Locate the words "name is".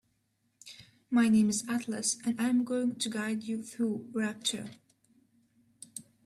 1.29-1.63